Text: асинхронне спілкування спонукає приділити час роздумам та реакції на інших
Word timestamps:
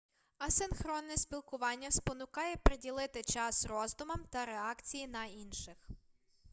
асинхронне 0.39 1.17
спілкування 1.17 1.91
спонукає 1.91 2.55
приділити 2.55 3.23
час 3.23 3.65
роздумам 3.65 4.25
та 4.31 4.45
реакції 4.45 5.07
на 5.07 5.25
інших 5.25 5.77